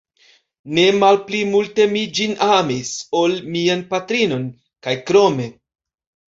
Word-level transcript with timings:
Ne 0.77 0.85
malpli 1.01 1.41
multe 1.49 1.85
mi 1.91 2.01
ĝin 2.21 2.33
amis, 2.57 2.95
ol 3.21 3.37
mian 3.53 3.87
patrinon, 3.95 4.51
kaj 4.89 4.99
krome. 5.13 5.51